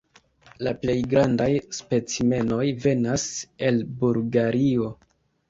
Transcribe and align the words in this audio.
La 0.67 0.71
plej 0.85 0.95
grandaj 1.11 1.47
specimenoj 1.79 2.65
venas 2.87 3.27
el 3.69 3.79
Bulgario. 4.03 4.91